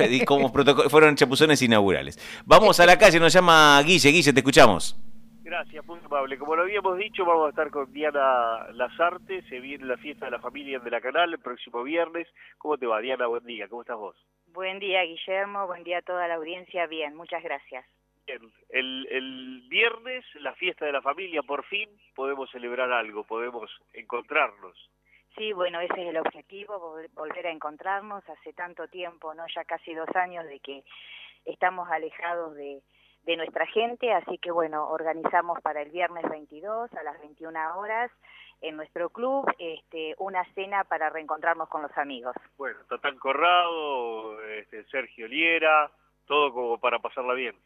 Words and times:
y 0.10 0.24
como 0.24 0.52
protocolo, 0.52 0.88
fueron 0.88 1.16
chapuzones 1.16 1.60
inaugurales. 1.62 2.18
Vamos 2.46 2.80
a 2.80 2.86
la 2.86 2.98
calle, 2.98 3.20
nos 3.20 3.32
llama 3.32 3.82
Guille. 3.82 4.10
Guille, 4.10 4.32
te 4.32 4.40
escuchamos. 4.40 4.96
Gracias, 5.42 5.84
muy 5.84 5.98
amable. 6.04 6.38
Como 6.38 6.54
lo 6.54 6.62
habíamos 6.62 6.96
dicho, 6.96 7.24
vamos 7.24 7.46
a 7.46 7.50
estar 7.50 7.70
con 7.70 7.92
Diana 7.92 8.68
Lazarte. 8.72 9.42
Se 9.48 9.58
viene 9.58 9.84
la 9.84 9.96
fiesta 9.96 10.26
de 10.26 10.30
la 10.30 10.38
familia 10.38 10.78
de 10.78 10.90
la 10.90 11.00
Canal 11.00 11.32
el 11.32 11.40
próximo 11.40 11.82
viernes. 11.82 12.28
¿Cómo 12.56 12.78
te 12.78 12.86
va, 12.86 13.00
Diana? 13.00 13.26
Buen 13.26 13.44
día. 13.44 13.66
¿Cómo 13.66 13.82
estás 13.82 13.96
vos? 13.96 14.14
Buen 14.52 14.78
día, 14.78 15.02
Guillermo. 15.02 15.66
Buen 15.66 15.82
día 15.82 15.98
a 15.98 16.02
toda 16.02 16.28
la 16.28 16.36
audiencia. 16.36 16.86
Bien, 16.86 17.16
muchas 17.16 17.42
gracias. 17.42 17.84
Bien. 18.28 18.40
El, 18.68 19.08
el 19.10 19.62
viernes, 19.68 20.24
la 20.36 20.54
fiesta 20.54 20.86
de 20.86 20.92
la 20.92 21.02
familia, 21.02 21.42
por 21.42 21.64
fin 21.64 21.88
podemos 22.14 22.48
celebrar 22.52 22.92
algo, 22.92 23.24
podemos 23.24 23.70
encontrarnos. 23.92 24.76
Sí, 25.40 25.54
bueno, 25.54 25.80
ese 25.80 25.94
es 26.02 26.08
el 26.08 26.18
objetivo, 26.18 26.74
vol- 26.98 27.08
volver 27.14 27.46
a 27.46 27.50
encontrarnos. 27.50 28.22
Hace 28.28 28.52
tanto 28.52 28.88
tiempo, 28.88 29.32
¿no? 29.32 29.46
Ya 29.54 29.64
casi 29.64 29.94
dos 29.94 30.08
años 30.14 30.44
de 30.44 30.60
que 30.60 30.84
estamos 31.46 31.88
alejados 31.90 32.54
de, 32.56 32.82
de 33.22 33.36
nuestra 33.38 33.64
gente, 33.64 34.12
así 34.12 34.36
que 34.36 34.50
bueno, 34.50 34.86
organizamos 34.90 35.58
para 35.62 35.80
el 35.80 35.88
viernes 35.90 36.28
22 36.28 36.92
a 36.92 37.02
las 37.04 37.18
21 37.20 37.78
horas 37.78 38.10
en 38.60 38.76
nuestro 38.76 39.08
club 39.08 39.50
este, 39.58 40.14
una 40.18 40.44
cena 40.52 40.84
para 40.84 41.08
reencontrarnos 41.08 41.70
con 41.70 41.80
los 41.80 41.96
amigos. 41.96 42.34
Bueno, 42.58 42.78
Tatán 42.90 43.16
Corrado, 43.18 44.44
este, 44.44 44.84
Sergio 44.90 45.26
Liera, 45.26 45.90
todo 46.26 46.52
como 46.52 46.78
para 46.78 46.98
pasarla 46.98 47.32
bien. 47.32 47.56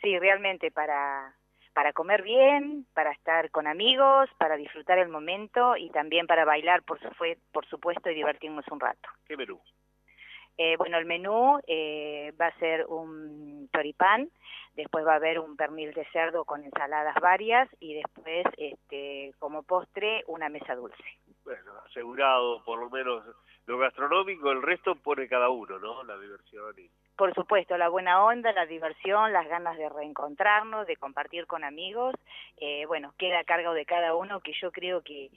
Sí, 0.00 0.18
realmente 0.18 0.70
para, 0.70 1.34
para 1.78 1.92
comer 1.92 2.22
bien, 2.22 2.88
para 2.92 3.12
estar 3.12 3.52
con 3.52 3.68
amigos, 3.68 4.28
para 4.36 4.56
disfrutar 4.56 4.98
el 4.98 5.10
momento 5.10 5.76
y 5.76 5.90
también 5.90 6.26
para 6.26 6.44
bailar, 6.44 6.82
por, 6.82 6.98
sufue- 6.98 7.38
por 7.52 7.64
supuesto, 7.66 8.10
y 8.10 8.16
divertirnos 8.16 8.66
un 8.72 8.80
rato. 8.80 9.08
¿Qué 9.28 9.36
menú? 9.36 9.60
Eh, 10.56 10.76
bueno, 10.76 10.98
el 10.98 11.04
menú 11.06 11.60
eh, 11.68 12.32
va 12.32 12.46
a 12.46 12.58
ser 12.58 12.84
un 12.86 13.70
choripán, 13.72 14.28
después 14.74 15.06
va 15.06 15.12
a 15.12 15.16
haber 15.22 15.38
un 15.38 15.56
pernil 15.56 15.94
de 15.94 16.04
cerdo 16.06 16.44
con 16.44 16.64
ensaladas 16.64 17.14
varias 17.22 17.68
y 17.78 17.94
después, 17.94 18.44
este, 18.56 19.32
como 19.38 19.62
postre, 19.62 20.24
una 20.26 20.48
mesa 20.48 20.74
dulce. 20.74 21.04
Bueno, 21.44 21.74
asegurado 21.86 22.64
por 22.64 22.80
lo 22.80 22.90
menos 22.90 23.24
lo 23.66 23.78
gastronómico, 23.78 24.50
el 24.50 24.62
resto 24.62 24.96
pone 24.96 25.28
cada 25.28 25.48
uno, 25.48 25.78
¿no? 25.78 26.02
La 26.02 26.18
diversión 26.18 26.74
y... 26.76 26.90
Por 27.18 27.34
supuesto, 27.34 27.76
la 27.76 27.88
buena 27.88 28.24
onda, 28.24 28.52
la 28.52 28.64
diversión, 28.64 29.32
las 29.32 29.48
ganas 29.48 29.76
de 29.76 29.88
reencontrarnos, 29.88 30.86
de 30.86 30.94
compartir 30.94 31.48
con 31.48 31.64
amigos, 31.64 32.14
eh, 32.58 32.86
bueno, 32.86 33.12
queda 33.18 33.40
a 33.40 33.44
cargo 33.44 33.74
de 33.74 33.84
cada 33.84 34.14
uno, 34.14 34.38
que 34.38 34.52
yo 34.52 34.70
creo 34.70 35.02
que, 35.02 35.28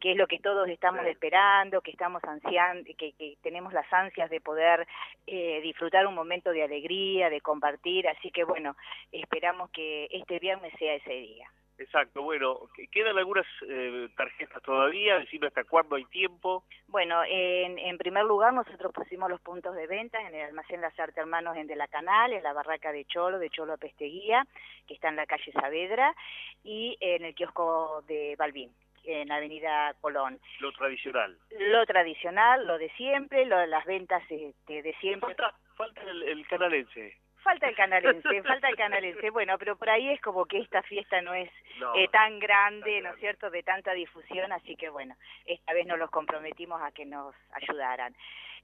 que 0.00 0.12
es 0.12 0.16
lo 0.16 0.26
que 0.28 0.38
todos 0.38 0.66
estamos 0.66 1.02
Sí. 1.04 1.10
esperando, 1.10 1.82
que 1.82 1.90
estamos 1.90 2.24
ansiando, 2.24 2.84
que, 2.96 3.12
que 3.12 3.36
tenemos 3.42 3.74
las 3.74 3.92
ansias 3.92 4.30
de 4.30 4.40
poder 4.40 4.86
eh, 5.26 5.60
disfrutar 5.60 6.06
un 6.06 6.14
momento 6.14 6.52
de 6.52 6.62
alegría, 6.62 7.28
de 7.28 7.42
compartir, 7.42 8.08
así 8.08 8.30
que 8.30 8.44
bueno, 8.44 8.74
esperamos 9.12 9.68
que 9.72 10.08
este 10.12 10.38
viernes 10.38 10.72
sea 10.78 10.94
ese 10.94 11.12
día. 11.12 11.50
Exacto, 11.78 12.22
bueno, 12.22 12.58
que- 12.74 12.88
quedan 12.88 13.18
algunas 13.18 13.44
eh, 13.68 14.08
tarjetas 14.16 14.62
todavía, 14.62 15.18
decime 15.18 15.48
hasta 15.48 15.64
cuándo 15.64 15.96
hay 15.96 16.04
tiempo. 16.06 16.64
Bueno, 16.88 17.22
en, 17.28 17.78
en 17.78 17.98
primer 17.98 18.24
lugar 18.24 18.54
nosotros 18.54 18.92
pusimos 18.94 19.28
los 19.28 19.40
puntos 19.42 19.74
de 19.76 19.86
venta 19.86 20.18
en 20.20 20.34
el 20.34 20.46
almacén 20.46 20.80
Las 20.80 20.98
Artes 20.98 21.18
Hermanos 21.18 21.54
en 21.56 21.66
De 21.66 21.76
la 21.76 21.86
Canal, 21.88 22.32
en 22.32 22.42
la 22.42 22.54
barraca 22.54 22.92
de 22.92 23.04
Cholo, 23.04 23.38
de 23.38 23.50
Cholo 23.50 23.74
a 23.74 23.76
Pesteguía, 23.76 24.46
que 24.86 24.94
está 24.94 25.08
en 25.08 25.16
la 25.16 25.26
calle 25.26 25.52
Saavedra, 25.52 26.14
y 26.64 26.96
en 27.00 27.24
el 27.26 27.34
kiosco 27.34 28.02
de 28.08 28.36
Balbín, 28.38 28.72
en 29.04 29.28
la 29.28 29.36
avenida 29.36 29.94
Colón. 30.00 30.40
Lo 30.60 30.72
tradicional. 30.72 31.36
Lo 31.50 31.84
tradicional, 31.84 32.66
lo 32.66 32.78
de 32.78 32.88
siempre, 32.92 33.44
lo 33.44 33.58
de 33.58 33.66
las 33.66 33.84
ventas 33.84 34.22
este, 34.30 34.82
de 34.82 34.94
siempre. 34.94 35.34
Falta, 35.34 35.54
falta 35.76 36.02
el, 36.04 36.22
el 36.22 36.46
canalense. 36.48 37.18
Falta 37.46 37.68
el 37.68 37.76
canalense, 37.76 38.42
falta 38.42 38.68
el 38.68 38.76
canalense. 38.76 39.30
Bueno, 39.30 39.56
pero 39.56 39.76
por 39.76 39.88
ahí 39.88 40.10
es 40.10 40.20
como 40.20 40.46
que 40.46 40.58
esta 40.58 40.82
fiesta 40.82 41.22
no 41.22 41.32
es 41.32 41.48
No, 41.78 41.94
eh, 41.94 42.08
tan 42.08 42.40
grande, 42.40 43.00
¿no 43.02 43.10
es 43.10 43.20
cierto?, 43.20 43.50
de 43.50 43.62
tanta 43.62 43.92
difusión, 43.92 44.50
así 44.52 44.74
que 44.74 44.88
bueno, 44.88 45.14
esta 45.44 45.72
vez 45.72 45.86
nos 45.86 45.96
los 45.96 46.10
comprometimos 46.10 46.82
a 46.82 46.90
que 46.90 47.06
nos 47.06 47.34
ayudaran. 47.52 48.16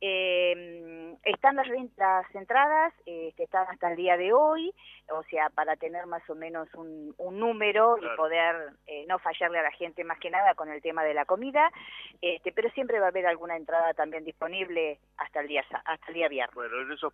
Eh, 0.00 1.16
están 1.24 1.56
las, 1.56 1.66
entradas, 2.32 2.94
eh, 3.04 3.32
que 3.36 3.42
están 3.42 3.66
hasta 3.68 3.90
el 3.90 3.96
día 3.96 4.16
de 4.16 4.32
hoy, 4.32 4.72
o 5.10 5.24
sea, 5.24 5.50
para 5.50 5.74
tener 5.74 6.06
más 6.06 6.22
o 6.30 6.36
menos 6.36 6.72
un, 6.74 7.14
un 7.18 7.40
número 7.40 7.96
Claro. 7.96 8.14
y 8.14 8.16
poder 8.16 8.56
eh, 8.86 9.04
no 9.08 9.18
fallarle 9.18 9.58
a 9.58 9.62
la 9.62 9.72
gente 9.72 10.04
más 10.04 10.20
que 10.20 10.30
nada 10.30 10.54
con 10.54 10.70
el 10.70 10.80
tema 10.82 11.02
de 11.02 11.14
la 11.14 11.24
comida, 11.24 11.72
este, 12.22 12.52
pero 12.52 12.70
siempre 12.70 13.00
va 13.00 13.06
a 13.06 13.08
haber 13.08 13.26
alguna 13.26 13.56
entrada 13.56 13.92
también 13.94 14.24
disponible 14.24 15.00
hasta 15.16 15.40
el 15.40 15.48
día 15.48 15.64
hasta 15.84 16.06
el 16.06 16.14
día 16.14 16.28
viernes. 16.28 16.54
Bueno, 16.54 16.80
en 16.80 16.92
esos 16.92 17.12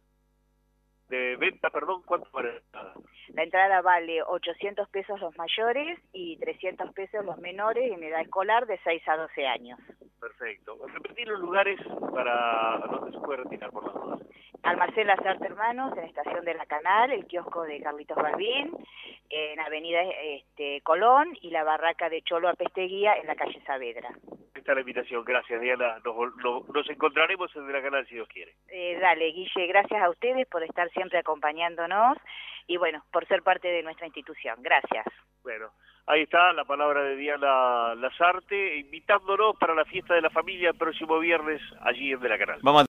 de 1.08 1.36
venta, 1.36 1.70
perdón, 1.70 2.02
¿cuánto 2.06 2.28
vale? 2.32 2.62
Ah, 2.72 2.94
La 3.34 3.42
entrada 3.42 3.82
vale 3.82 4.22
800 4.22 4.88
pesos 4.88 5.20
los 5.20 5.36
mayores 5.36 5.98
y 6.12 6.36
300 6.38 6.92
pesos 6.92 7.24
los 7.24 7.38
menores 7.38 7.92
en 7.92 8.02
edad 8.02 8.20
escolar 8.20 8.66
de 8.66 8.78
6 8.84 9.02
a 9.08 9.16
12 9.16 9.46
años. 9.46 9.78
Perfecto. 10.20 10.78
Repetir 10.86 11.28
los 11.28 11.40
lugares 11.40 11.78
para 12.14 12.78
donde 12.90 13.12
se 13.12 13.24
puede 13.24 13.42
retirar 13.42 13.70
por 13.70 13.84
las 13.84 13.94
dudas. 13.94 14.20
Almacén 14.62 15.06
Las 15.06 15.18
Artes 15.18 15.50
Hermanos 15.50 15.92
en 15.98 16.04
Estación 16.04 16.42
de 16.44 16.54
la 16.54 16.64
Canal, 16.64 17.12
el 17.12 17.26
kiosco 17.26 17.64
de 17.64 17.82
Carlitos 17.82 18.16
Balbín, 18.16 18.72
en 19.28 19.60
Avenida 19.60 20.00
este, 20.22 20.80
Colón 20.80 21.36
y 21.42 21.50
la 21.50 21.64
barraca 21.64 22.08
de 22.08 22.22
Cholo 22.22 22.48
a 22.48 22.54
Pesteguía 22.54 23.14
en 23.16 23.26
la 23.26 23.34
calle 23.34 23.60
Saavedra. 23.66 24.08
Está 24.64 24.72
la 24.74 24.80
invitación. 24.80 25.22
Gracias, 25.26 25.60
Diana. 25.60 25.96
Nos, 26.02 26.14
vol- 26.16 26.32
no- 26.42 26.64
nos 26.72 26.88
encontraremos 26.88 27.54
en 27.54 27.70
la 27.70 27.82
canal 27.82 28.06
si 28.06 28.14
Dios 28.14 28.26
quiere. 28.28 28.54
Eh, 28.68 28.96
dale, 28.98 29.26
Guille, 29.26 29.66
gracias 29.66 30.02
a 30.02 30.08
ustedes 30.08 30.46
por 30.48 30.62
estar 30.62 30.88
siempre 30.88 31.18
acompañándonos 31.18 32.16
y 32.66 32.78
bueno, 32.78 33.04
por 33.12 33.26
ser 33.26 33.42
parte 33.42 33.68
de 33.68 33.82
nuestra 33.82 34.06
institución. 34.06 34.56
Gracias. 34.62 35.04
Bueno, 35.42 35.68
ahí 36.06 36.22
está 36.22 36.54
la 36.54 36.64
palabra 36.64 37.02
de 37.02 37.14
Diana 37.16 37.94
Lazarte, 37.94 38.76
invitándonos 38.78 39.54
para 39.58 39.74
la 39.74 39.84
fiesta 39.84 40.14
de 40.14 40.22
la 40.22 40.30
familia 40.30 40.70
el 40.70 40.78
próximo 40.78 41.18
viernes 41.18 41.60
allí 41.82 42.12
en 42.12 42.20
De 42.20 42.28
la 42.30 42.38
Canal. 42.38 42.58
Vamos 42.62 42.80
a 42.80 42.82